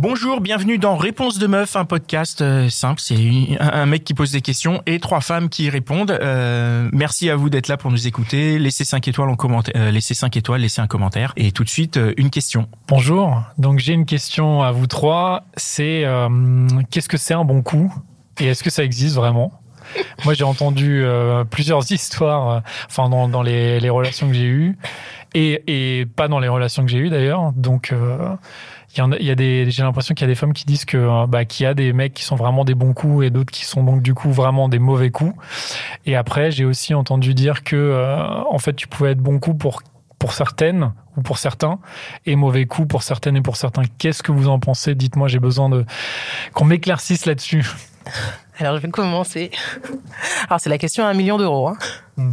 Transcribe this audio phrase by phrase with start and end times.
[0.00, 3.00] Bonjour, bienvenue dans Réponse de meuf, un podcast euh, simple.
[3.00, 3.16] C'est
[3.58, 6.12] un, mec qui pose des questions et trois femmes qui y répondent.
[6.12, 8.60] Euh, merci à vous d'être là pour nous écouter.
[8.60, 11.32] Laissez 5 étoiles en commentaire, euh, laissez 5 étoiles, laissez un commentaire.
[11.36, 12.68] Et tout de suite, une question.
[12.86, 15.46] Bonjour, donc j'ai une question à vous trois.
[15.56, 16.04] C'est
[16.92, 17.92] qu'est-ce que c'est un bon coup?
[18.38, 19.60] Et est-ce que ça existe vraiment?
[20.24, 21.04] Moi j'ai entendu
[21.50, 24.78] plusieurs histoires, enfin dans, dans les, les relations que j'ai eues
[25.34, 27.52] et, et pas dans les relations que j'ai eues d'ailleurs.
[27.56, 27.92] Donc
[28.98, 30.52] il y, en a, il y a des, j'ai l'impression qu'il y a des femmes
[30.52, 32.92] qui disent que euh, bah, qu'il y a des mecs qui sont vraiment des bons
[32.94, 35.34] coups et d'autres qui sont donc du coup vraiment des mauvais coups.
[36.04, 39.54] Et après j'ai aussi entendu dire que euh, en fait tu pouvais être bon coup
[39.54, 39.82] pour
[40.18, 41.78] pour certaines ou pour certains
[42.26, 43.82] et mauvais coup pour certaines et pour certains.
[43.98, 44.96] Qu'est-ce que vous en pensez?
[44.96, 45.84] Dites-moi, j'ai besoin de
[46.54, 47.64] qu'on m'éclaircisse là-dessus.
[48.58, 49.52] Alors, je vais commencer.
[50.48, 51.68] Alors, c'est la question à un million d'euros.
[51.68, 52.32] hein.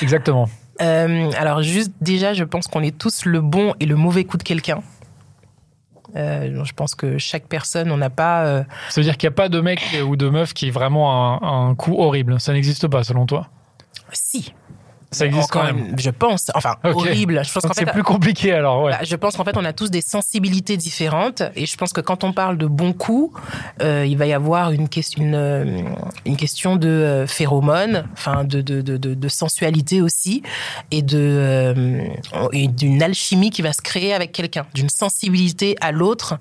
[0.00, 0.48] Exactement.
[0.80, 4.36] Euh, alors, juste déjà, je pense qu'on est tous le bon et le mauvais coup
[4.36, 4.82] de quelqu'un.
[6.16, 8.44] Euh, je pense que chaque personne, on n'a pas.
[8.44, 10.70] euh, Ça veut dire qu'il n'y a pas de mec ou de meuf qui est
[10.72, 12.40] vraiment un, un coup horrible.
[12.40, 13.48] Ça n'existe pas selon toi?
[14.12, 14.52] Si.
[15.12, 15.96] Ça existe quand même.
[15.98, 16.50] Je pense.
[16.54, 17.44] Enfin, horrible.
[17.44, 17.90] Je pense qu'en c'est fait.
[17.92, 18.92] plus compliqué alors, ouais.
[18.92, 21.42] Bah, je pense qu'en fait, on a tous des sensibilités différentes.
[21.56, 23.32] Et je pense que quand on parle de bon coup,
[23.82, 25.82] euh, il va y avoir une, question, une, euh,
[26.26, 30.42] une question de euh, phéromones, enfin, de, de, de, de, de sensualité aussi,
[30.92, 32.04] et de euh,
[32.52, 36.38] et d'une alchimie qui va se créer avec quelqu'un, d'une sensibilité à l'autre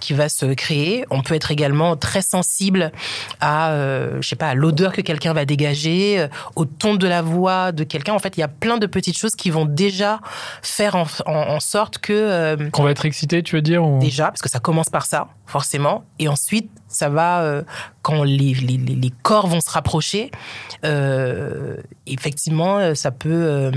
[0.00, 1.04] qui va se créer.
[1.10, 2.92] On peut être également très sensible
[3.40, 3.72] à,
[4.20, 6.26] je sais pas, à l'odeur que quelqu'un va dégager,
[6.56, 8.12] au ton de la voix de quelqu'un.
[8.14, 10.20] En fait, il y a plein de petites choses qui vont déjà
[10.62, 13.98] faire en, en- en sorte que euh, Qu'on va être excité, tu veux dire ou...
[13.98, 17.62] déjà, parce que ça commence par ça, forcément, et ensuite ça va euh,
[18.02, 20.30] quand les, les, corps vont se rapprocher.
[20.84, 21.76] euh,
[22.06, 23.70] effectivement, ça peut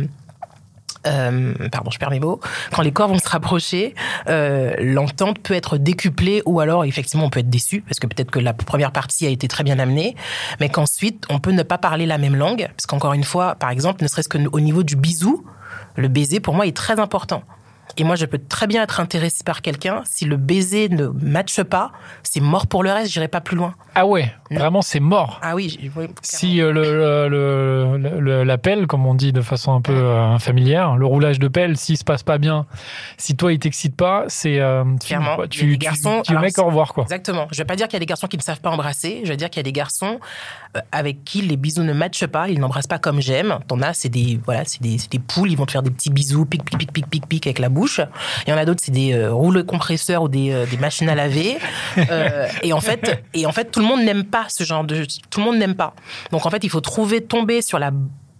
[1.08, 2.40] euh, pardon, je perds mes mots.
[2.74, 3.96] Quand les corps vont se rapprocher,
[4.28, 8.32] euh, l'entente peut être décuplée ou alors effectivement on peut être déçu parce que peut-être
[8.32, 10.16] que la première partie a été très bien amenée,
[10.60, 13.70] mais qu'ensuite on peut ne pas parler la même langue parce qu'encore une fois, par
[13.70, 15.46] exemple, ne serait-ce qu'au niveau du bisou,
[15.96, 17.44] le baiser pour moi est très important.
[17.98, 20.02] Et moi, je peux très bien être intéressée par quelqu'un.
[20.06, 21.92] Si le baiser ne matche pas,
[22.24, 23.12] c'est mort pour le reste.
[23.12, 23.76] J'irai pas plus loin.
[23.94, 25.40] Ah ouais, vraiment c'est mort.
[25.44, 25.92] Ah oui,
[26.24, 27.28] Si euh, le,
[28.20, 31.48] le, la pelle, comme on dit de façon un peu euh, familière, le roulage de
[31.48, 32.66] pelle, s'il se passe pas bien,
[33.18, 35.36] si toi il t'excite pas, c'est euh, Clairement.
[35.36, 35.46] quoi.
[35.52, 37.04] Il y a Tu, des tu, garçons- tu alors, mec au revoir quoi.
[37.04, 37.48] Exactement.
[37.52, 39.22] Je vais pas dire qu'il y a des garçons qui ne savent pas embrasser.
[39.24, 40.20] Je vais dire qu'il y a des garçons
[40.92, 42.50] avec qui les bisous ne matchent pas.
[42.50, 43.60] Ils n'embrassent pas comme j'aime.
[43.68, 45.52] T'en as, c'est des voilà, c'est des, c'est des poules.
[45.52, 47.70] Ils vont te faire des petits bisous, pic pic pic pic pic pic avec la
[47.70, 48.02] bouche.
[48.46, 51.10] Il y en a d'autres, c'est des euh, rouleaux compresseurs ou des, euh, des machines
[51.10, 51.58] à laver.
[52.10, 55.06] Euh, et en fait, et en fait, tout le monde n'aime pas ce genre de.
[55.30, 55.94] Tout le monde n'aime pas.
[56.32, 57.92] Donc en fait, il faut trouver tomber sur la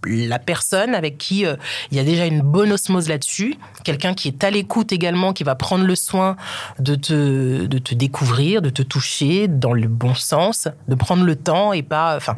[0.06, 1.56] la personne avec qui euh,
[1.92, 5.44] il y a déjà une bonne osmose là-dessus, quelqu'un qui est à l'écoute également, qui
[5.44, 6.36] va prendre le soin
[6.80, 11.36] de te, de te découvrir, de te toucher dans le bon sens, de prendre le
[11.36, 12.36] temps et pas, enfin,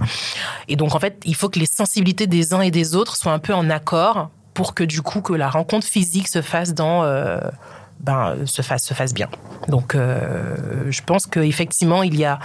[0.67, 3.33] et donc en fait, il faut que les sensibilités des uns et des autres soient
[3.33, 7.03] un peu en accord pour que du coup que la rencontre physique se fasse dans
[7.03, 7.39] euh,
[7.99, 9.29] ben, se fasse se fasse bien.
[9.67, 10.55] Donc, euh,
[10.89, 12.39] je pense qu'effectivement, il y a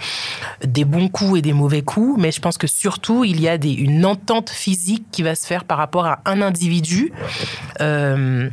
[0.65, 3.59] des bons coups et des mauvais coups, mais je pense que surtout, il y a
[3.59, 7.13] des, une entente physique qui va se faire par rapport à un individu,
[7.81, 8.49] euh,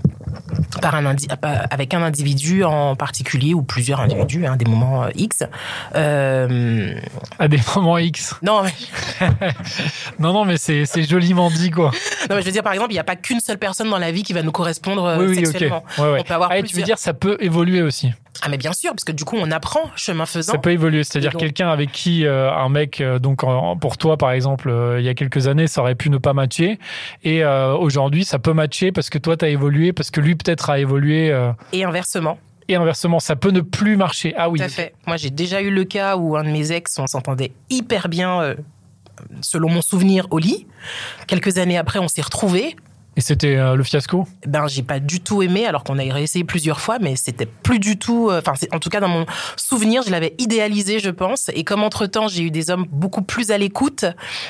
[0.81, 1.27] par un indi-
[1.69, 5.43] avec un individu en particulier ou plusieurs individus, hein, des moments euh, X.
[5.95, 6.93] Euh,
[7.39, 8.35] À des moments X.
[8.41, 8.73] non, mais,
[10.19, 11.91] Non, non, mais c'est joliment dit quoi.
[12.29, 13.97] non, mais je veux dire, par exemple, il n'y a pas qu'une seule personne dans
[13.99, 15.83] la vie qui va nous correspondre euh, oui, sexuellement.
[15.97, 16.19] Ouais, ouais.
[16.19, 18.11] On peut avoir Ah, tu veux dire, ça peut évoluer aussi.
[18.41, 20.53] Ah, mais bien sûr, parce que du coup, on apprend chemin faisant.
[20.53, 23.97] Ça peut évoluer, c'est-à-dire donc- quelqu'un avec qui euh, un mec, euh, donc en- pour
[23.97, 26.79] toi par exemple, euh, il y a quelques années, ça aurait pu ne pas matcher,
[27.23, 30.79] et aujourd'hui ça peut matcher parce que toi t'as évolué, parce que lui peut-être a
[30.79, 31.35] évolué,
[31.73, 32.37] Et inversement.
[32.67, 34.33] et inversement, ça peut ne plus marcher.
[34.37, 34.59] Ah oui.
[34.59, 34.93] Tout à fait.
[35.07, 38.55] Moi, j'ai déjà eu le cas où un de mes ex, on s'entendait hyper bien,
[39.41, 40.67] selon mon souvenir, au lit.
[41.27, 42.75] Quelques années après, on s'est retrouvés.
[43.17, 44.27] Et c'était euh, le fiasco?
[44.45, 47.79] Ben, j'ai pas du tout aimé, alors qu'on a réessayé plusieurs fois, mais c'était plus
[47.79, 48.29] du tout.
[48.29, 49.25] euh, Enfin, en tout cas, dans mon
[49.55, 51.49] souvenir, je l'avais idéalisé, je pense.
[51.55, 54.05] Et comme entre temps, j'ai eu des hommes beaucoup plus à l'écoute,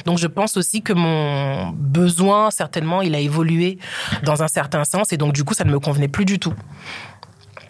[0.06, 3.80] donc je pense aussi que mon besoin, certainement, il a évolué
[4.24, 6.54] dans un certain sens, et donc du coup, ça ne me convenait plus du tout.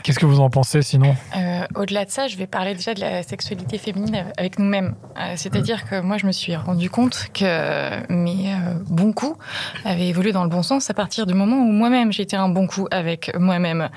[0.07, 3.01] Qu'est-ce que vous en pensez sinon Euh, Au-delà de ça, je vais parler déjà de
[3.01, 4.95] la sexualité féminine avec nous-mêmes.
[5.19, 9.37] Euh, C'est-à-dire que moi, je me suis rendu compte que mes euh, bons coups
[9.83, 12.67] avaient évolué dans le bon sens à partir du moment où moi-même j'étais un bon
[12.67, 13.89] coup avec moi-même.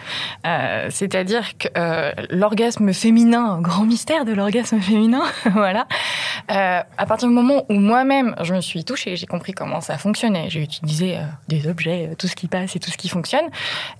[0.88, 1.68] C'est-à-dire que
[2.34, 5.22] l'orgasme féminin, grand mystère de l'orgasme féminin,
[5.52, 5.86] voilà.
[6.48, 10.50] À partir du moment où moi-même je me suis touchée, j'ai compris comment ça fonctionnait,
[10.50, 13.46] j'ai utilisé des objets, tout ce qui passe et tout ce qui fonctionne.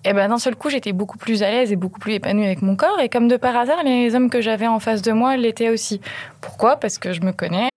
[0.04, 2.62] Et ben d'un seul coup, j'étais beaucoup plus à l'aise et beaucoup plus épanouie avec
[2.62, 2.98] mon corps.
[2.98, 6.00] Et comme de par hasard, les hommes que j'avais en face de moi l'étaient aussi.
[6.40, 7.70] Pourquoi Parce que je me connais.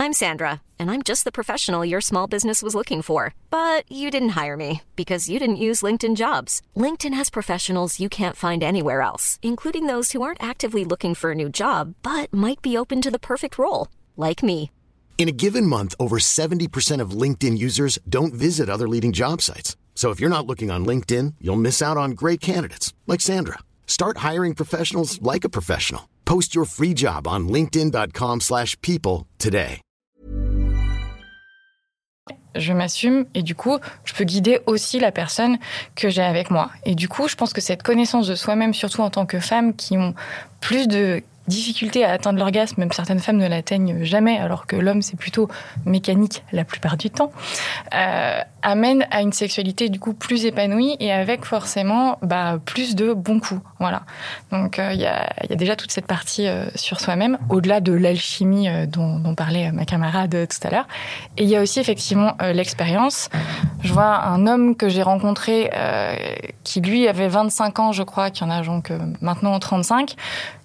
[0.00, 3.34] I'm Sandra, and I'm just the professional your small business was looking for.
[3.50, 6.62] But you didn't hire me because you didn't use LinkedIn jobs.
[6.76, 11.32] LinkedIn has professionals you can't find anywhere else, including those who aren't actively looking for
[11.32, 14.70] a new job but might be open to the perfect role, like me.
[15.18, 19.76] In a given month, over 70% of LinkedIn users don't visit other leading job sites.
[19.98, 23.58] So if you're not looking on LinkedIn, you'll miss out on great candidates like Sandra.
[23.88, 26.08] Start hiring professionals like a professional.
[26.24, 29.80] Post your free job on linkedin.com/people today.
[32.54, 35.58] je m'assume et du coup, je peux guider aussi la personne
[35.94, 36.70] que j'ai avec moi.
[36.84, 39.74] Et du coup, je pense que cette connaissance de soi-même, surtout en tant que femme,
[39.74, 40.14] qui ont
[40.60, 45.02] plus de difficulté à atteindre l'orgasme, même certaines femmes ne l'atteignent jamais, alors que l'homme,
[45.02, 45.48] c'est plutôt
[45.84, 47.32] mécanique la plupart du temps,
[47.94, 53.12] euh, amène à une sexualité du coup plus épanouie et avec forcément bah, plus de
[53.12, 53.60] bons coups.
[53.80, 54.02] Voilà.
[54.50, 58.68] Donc euh, il y, a, déjà toute cette partie euh, sur soi-même, au-delà de l'alchimie
[58.68, 60.88] euh, dont, parlait ma camarade tout à l'heure.
[61.36, 63.28] Et il y a aussi effectivement l'expérience.
[63.82, 65.70] Je vois un homme que j'ai rencontré
[66.64, 68.90] qui lui avait 25 ans, je crois, qui en a donc
[69.20, 70.16] maintenant 35.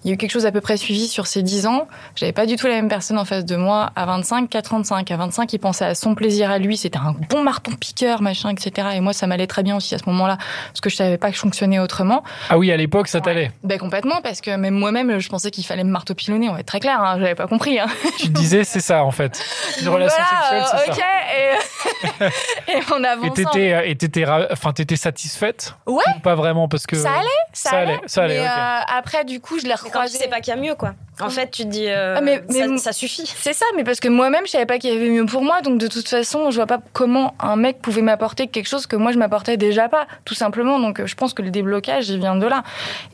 [0.04, 1.88] Il y a eu quelque chose à peu près suivi sur ces 10 ans.
[2.14, 5.10] J'avais pas du tout la même personne en face de moi à 25 qu'à 35.
[5.10, 6.76] À 25, il pensait à son plaisir à lui.
[6.76, 8.88] C'était un bon marteau piqueur, machin, etc.
[8.94, 10.36] Et moi, ça m'allait très bien aussi à ce moment-là,
[10.68, 12.22] parce que je savais pas que je fonctionnais autrement.
[12.50, 13.50] Ah oui, à l'époque, ça t'allait.
[13.62, 16.48] Ben complètement, parce que même moi-même, je pensais qu'il fallait me marteau pilonner.
[16.48, 17.78] On va être très clair, hein, j'avais pas compris.
[17.78, 17.86] Hein.
[18.18, 19.40] Tu te disais, c'est ça en fait.
[19.82, 20.96] Une relation Voilà, sexuelle, c'est ok.
[20.98, 22.24] ça.
[22.68, 23.34] Et, et on Et avance.
[23.34, 26.02] t'étais, euh, et t'étais, ra- enfin, t'étais satisfaite Ouais.
[26.16, 26.96] Ou Pas vraiment parce que.
[26.96, 27.92] Ça allait, ça, Ça allait.
[27.92, 28.52] allait, ça allait, Mais ok.
[28.56, 30.18] euh, après, du coup, je l'ai quand tu recroisé.
[30.18, 30.94] sais pas qu'il y a mieux, quoi.
[31.20, 33.24] En fait, tu te dis, euh, Ah, mais- mais- ça, suffit.
[33.36, 35.60] C'est ça, mais parce que moi-même, je savais pas qu'il y avait mieux pour moi,
[35.62, 38.96] donc de toute façon, je vois pas comment un mec pouvait m'apporter quelque chose que
[38.96, 40.80] moi je m'apportais déjà pas, tout simplement.
[40.80, 42.64] Donc euh, je pense que le déblocage, il vient de là.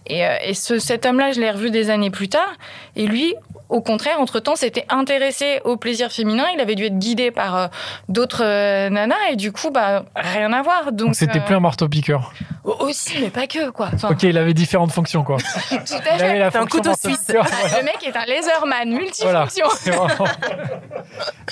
[0.07, 2.53] Et, euh, et ce, cet homme-là, je l'ai revu des années plus tard,
[2.97, 3.35] et lui,
[3.69, 6.47] au contraire, entre-temps, s'était intéressé au plaisir féminin.
[6.55, 7.67] Il avait dû être guidé par euh,
[8.09, 10.93] d'autres euh, nanas, et du coup, bah rien à voir.
[10.93, 12.33] Donc Donc c'était euh, plus un marteau-piqueur.
[12.81, 13.91] Aussi, mais pas que quoi.
[13.95, 15.37] Enfin, Ok, il avait différentes fonctions quoi.
[15.39, 16.39] tout à Il avait fait.
[16.39, 17.25] la C'est un fonction couteau suisse.
[17.29, 17.51] voilà.
[17.79, 18.89] Le mec est un laserman
[19.23, 19.45] Voilà.
[19.45, 19.67] multifonction.
[19.93, 20.25] Vraiment-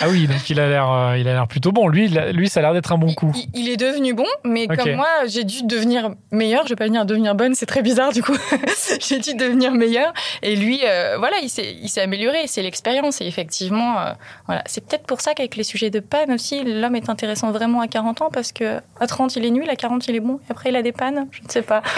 [0.01, 1.89] ah oui, donc il a l'air, euh, il a l'air plutôt bon.
[1.89, 3.33] Lui, il a- lui, ça a l'air d'être un bon coup.
[3.35, 6.65] Il, il est devenu bon, mais comme moi, j'ai dû devenir meilleur.
[6.65, 8.37] Je vais pas venir devenir bonne, c'est très bizarre du coup.
[9.01, 10.13] j'ai dû devenir meilleur.
[10.43, 12.47] Et lui, euh, voilà, il s'est, il s'est amélioré.
[12.47, 13.21] C'est l'expérience.
[13.21, 14.13] Et effectivement, euh,
[14.47, 17.81] voilà, c'est peut-être pour ça qu'avec les sujets de panne aussi, l'homme est intéressant vraiment
[17.81, 20.39] à 40 ans parce que à 30 il est nul, à 40 il est bon,
[20.49, 21.08] et après il a des pannes.
[21.31, 21.83] Je ne sais pas.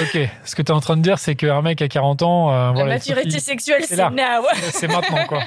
[0.00, 2.50] Ok, ce que tu es en train de dire, c'est qu'un mec à 40 ans,
[2.50, 4.44] euh, La voilà, maturité qu'il- sexuelle, c'est now.
[4.72, 5.40] c'est maintenant quoi.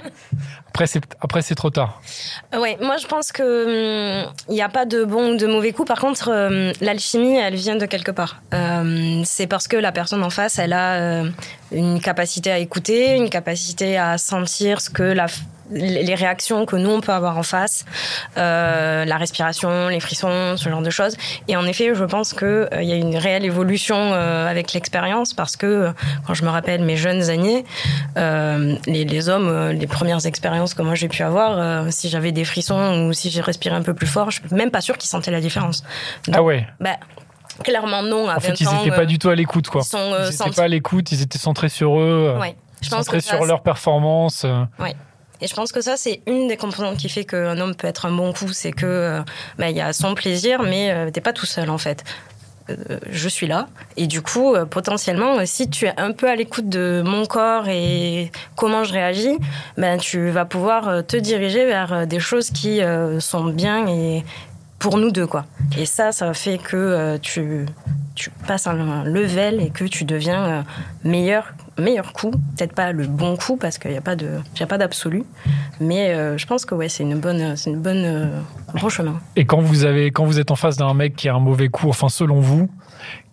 [0.69, 2.01] Après, c'est après c'est trop tard.
[2.57, 5.71] Ouais, moi je pense que hum, il n'y a pas de bon ou de mauvais
[5.71, 5.85] coup.
[5.85, 8.41] Par contre, hum, l'alchimie, elle vient de quelque part.
[8.53, 11.29] Euh, c'est parce que la personne en face, elle a euh,
[11.71, 15.27] une capacité à écouter, une capacité à sentir ce que la
[15.71, 17.85] les réactions que nous on peut avoir en face,
[18.37, 21.15] euh, la respiration, les frissons, ce genre de choses.
[21.47, 24.73] Et en effet, je pense que euh, il y a une réelle évolution euh, avec
[24.73, 25.91] l'expérience parce que
[26.25, 27.65] quand je me rappelle mes jeunes années,
[28.15, 33.07] les, les hommes, les premières expériences que moi j'ai pu avoir, si j'avais des frissons
[33.07, 35.31] ou si j'ai respiré un peu plus fort, je suis même pas sûre qu'ils sentaient
[35.31, 35.83] la différence.
[36.33, 36.67] Ah ouais.
[36.79, 36.97] Bah,
[37.63, 38.27] clairement non.
[38.29, 39.81] À En fait, 20 ils n'étaient euh, pas du tout à l'écoute quoi.
[39.83, 41.11] ils sont, euh, ils n'étaient sentis- pas à l'écoute.
[41.11, 42.55] Ils étaient centrés sur eux, euh, Ouais.
[42.81, 44.43] Je pense centrés que ça, sur leur performance.
[44.45, 44.63] euh.
[45.41, 48.05] Et je pense que ça, c'est une des composantes qui fait qu'un homme peut être
[48.05, 48.49] un bon coup.
[48.51, 49.21] C'est que euh,
[49.57, 52.03] bah, il y a son plaisir, mais euh, t'es pas tout seul en fait.
[52.69, 53.67] Euh, je suis là.
[53.97, 57.25] Et du coup, euh, potentiellement, euh, si tu es un peu à l'écoute de mon
[57.25, 59.37] corps et comment je réagis,
[59.77, 63.87] ben, tu vas pouvoir euh, te diriger vers euh, des choses qui euh, sont bien
[63.87, 64.23] et
[64.79, 65.27] pour nous deux.
[65.27, 65.45] quoi.
[65.77, 67.65] Et ça, ça fait que euh, tu,
[68.15, 70.61] tu passes un level et que tu deviens euh,
[71.03, 72.31] meilleur meilleur coup.
[72.31, 75.23] Peut-être pas le bon coup parce qu'il n'y a pas de, pas d'absolu.
[75.79, 78.31] Mais euh, je pense que ouais, c'est une bonne, c'est une bonne,
[78.73, 79.21] bon chemin.
[79.37, 81.69] Et quand vous avez, quand vous êtes en face d'un mec qui a un mauvais
[81.69, 82.69] coup, enfin selon vous,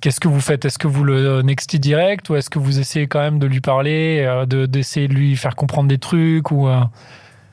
[0.00, 0.64] qu'est-ce que vous faites?
[0.64, 3.60] Est-ce que vous le nextez direct ou est-ce que vous essayez quand même de lui
[3.60, 6.68] parler, de d'essayer de lui faire comprendre des trucs ou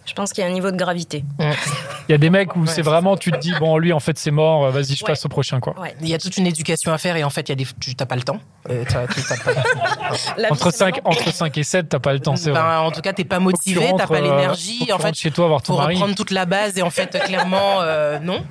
[0.05, 1.23] Je pense qu'il y a un niveau de gravité.
[1.39, 4.17] il y a des mecs où c'est vraiment tu te dis bon lui en fait
[4.17, 5.11] c'est mort, euh, vas-y je Ouais.
[5.11, 5.79] passe au prochain quoi.
[5.79, 5.95] Ouais.
[6.01, 7.65] Il y a toute une éducation à faire et en fait, il y a des,
[7.79, 8.37] tu n'as pas le temps.
[8.69, 9.03] Euh, tu- pas-
[10.51, 11.11] Entre c'est 5 maintenant.
[11.11, 12.61] entre 5 et 7, t'as pas le temps, c'est vrai.
[12.61, 14.85] Ben, en tout cas, t'es pas Faut que tu motivé, t'as rentres, pas euh, l'énergie.
[14.85, 15.95] tu En fait, chez toi voir ton pour mari.
[15.95, 18.43] reprendre toute la base et en fait clairement euh, non.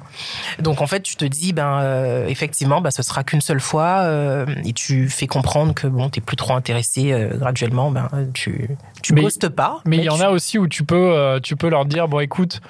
[0.59, 4.01] Donc en fait tu te dis ben euh, effectivement ben, ce sera qu'une seule fois
[4.03, 8.77] euh, et tu fais comprendre que bon t'es plus trop intéressé euh, graduellement ben tu
[9.03, 9.81] tu Mais- ghostes pas.
[9.85, 12.09] Mais il y en tu- a aussi où tu peux, euh, tu peux leur dire
[12.09, 12.61] bon écoute,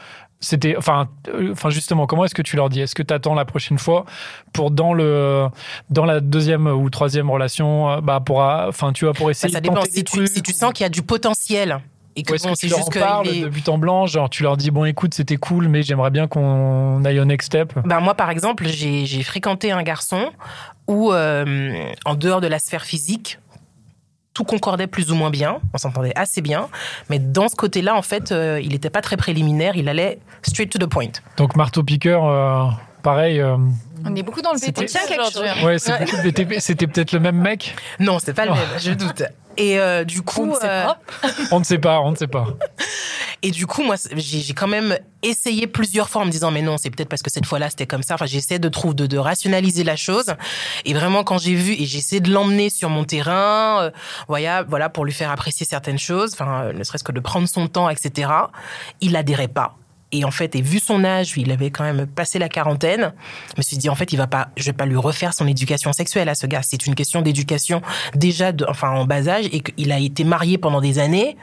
[0.41, 2.81] c'était, enfin, euh, enfin justement, comment est-ce que tu leur dis?
[2.81, 4.05] Est-ce que tu attends la prochaine fois
[4.53, 5.47] pour dans le,
[5.91, 9.31] dans la deuxième ou troisième relation, euh, bah pour, euh, enfin tu vois pour Ben,
[9.31, 9.83] essayer ça de dépend.
[9.85, 11.79] si tu, si tu sens qu'il y a du potentiel
[12.17, 14.07] et que bon, que tu leur juste en que parles est- de but en blanc,
[14.07, 17.47] genre tu leur dis bon écoute c'était cool mais j'aimerais bien qu'on aille au next
[17.47, 17.73] step?
[17.85, 20.31] Ben moi, par exemple, j'ai j'ai fréquenté un garçon
[20.89, 23.39] où, euh, en dehors de la sphère physique,
[24.35, 26.69] tout concordait plus ou moins bien, on s'entendait assez bien,
[27.11, 30.71] mais dans ce côté-là, en fait, euh, il n'était pas très préliminaire, il allait straight
[30.71, 31.11] to the point.
[31.37, 32.65] Donc marteau piqueur, euh,
[33.03, 33.41] pareil.
[33.41, 33.57] euh,
[34.07, 35.51] On est beaucoup dans le C'était- BTP aujourd'hui.
[35.51, 35.65] hein.
[35.67, 36.61] ouais, c'est beaucoup de BTP.
[36.61, 37.77] C'était peut-être le même mec.
[38.01, 38.55] Non, c'est pas le Oh.
[38.55, 39.23] même, je doute.
[39.59, 40.99] Et euh, du coup, On ne sait euh, pas.
[41.51, 42.47] On ne sait pas, on ne sait pas.
[43.45, 46.79] Et du coup, moi, j'ai quand même essayé plusieurs fois en me disant, mais non,
[46.79, 48.15] c'est peut-être parce que cette fois-là, c'était comme ça.
[48.15, 50.35] Enfin, j'essaie de trouver, de, de rationaliser la chose.
[50.85, 53.91] Et vraiment, quand j'ai vu, et j'ai essayé de l'emmener sur mon terrain, euh,
[54.29, 57.49] voilà, voilà, pour lui faire apprécier certaines choses, enfin, euh, ne serait-ce que de prendre
[57.49, 58.31] son temps, etc.
[59.01, 59.77] Il adhérait pas.
[60.13, 63.15] Et en fait, et vu son âge, il avait quand même passé la quarantaine.
[63.49, 65.47] Je me suis dit, en fait, il va pas, je vais pas lui refaire son
[65.47, 66.61] éducation sexuelle à ce gars.
[66.63, 67.81] C'est une question d'éducation
[68.15, 71.37] déjà, de, enfin, en bas âge, et qu'il a été marié pendant des années.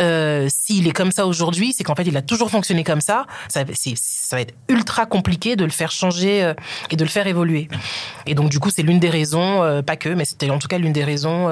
[0.00, 3.26] Euh, S'il est comme ça aujourd'hui, c'est qu'en fait, il a toujours fonctionné comme ça.
[3.48, 6.54] Ça, va être ultra compliqué de le faire changer euh,
[6.90, 7.68] et de le faire évoluer.
[8.26, 10.68] Et donc, du coup, c'est l'une des raisons, euh, pas que, mais c'était en tout
[10.68, 11.48] cas l'une des raisons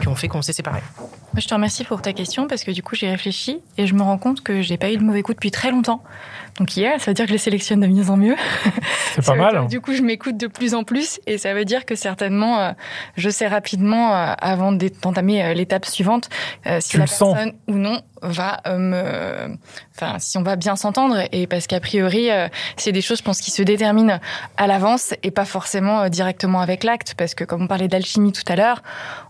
[0.00, 0.82] qui ont fait qu'on s'est séparés.
[1.36, 4.02] Je te remercie pour ta question parce que du coup, j'ai réfléchi et je me
[4.02, 6.02] rends compte que j'ai pas eu de mauvais coup depuis très longtemps.
[6.58, 8.34] Donc hier, ça veut dire que je les sélectionne de mieux en mieux.
[9.14, 9.52] C'est pas mal.
[9.52, 12.58] dire Du coup, je m'écoute de plus en plus et ça veut dire que certainement,
[12.60, 12.72] euh,
[13.16, 16.28] je sais rapidement, euh, avant d'entamer euh, l'étape suivante,
[16.80, 17.34] si Tu la sens.
[17.34, 19.56] personne ou non va me...
[19.94, 22.28] Enfin, si on va bien s'entendre et parce qu'a priori,
[22.76, 24.18] c'est des choses, je pense, qui se déterminent
[24.56, 28.42] à l'avance et pas forcément directement avec l'acte parce que comme on parlait d'alchimie tout
[28.48, 28.82] à l'heure,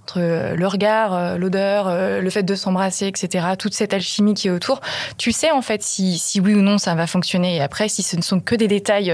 [0.08, 4.32] entre euh, le regard, euh, l'odeur, euh, le fait de s'embrasser, etc., toute cette alchimie
[4.32, 4.80] qui est autour,
[5.18, 7.56] tu sais en fait si, si oui ou non ça va fonctionner.
[7.56, 9.12] Et après, si ce ne sont que des détails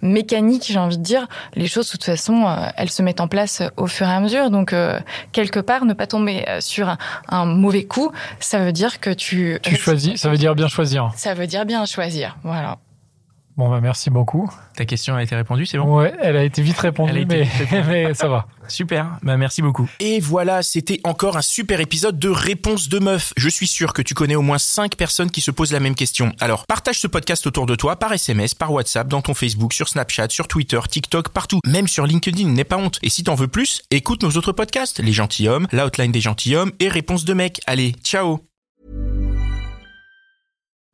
[0.00, 3.62] mécaniques, j'ai envie de dire, les choses, de toute façon, elles se mettent en place
[3.76, 4.50] au fur et à mesure.
[4.50, 4.74] Donc,
[5.32, 9.58] quelque part, ne pas tomber sur un, un mauvais coup, ça veut dire que tu...
[9.62, 11.10] Tu choisis, ça veut dire bien choisir.
[11.16, 12.78] Ça veut dire bien choisir, voilà.
[13.58, 14.48] Bon, bah, merci beaucoup.
[14.76, 15.98] Ta question a été répondue, c'est bon?
[15.98, 17.82] Ouais, elle a été vite répondue, été mais, vite répondue.
[17.88, 18.46] mais ça va.
[18.68, 19.90] Super, bah merci beaucoup.
[19.98, 23.32] Et voilà, c'était encore un super épisode de Réponse de meuf.
[23.36, 25.96] Je suis sûr que tu connais au moins 5 personnes qui se posent la même
[25.96, 26.32] question.
[26.38, 29.88] Alors, partage ce podcast autour de toi par SMS, par WhatsApp, dans ton Facebook, sur
[29.88, 31.58] Snapchat, sur Twitter, TikTok, partout.
[31.66, 33.00] Même sur LinkedIn, n'aie pas honte.
[33.02, 36.88] Et si t'en veux plus, écoute nos autres podcasts, Les Gentilhommes, L'Outline des Gentilhommes et
[36.88, 37.60] Réponse de mec.
[37.66, 38.47] Allez, ciao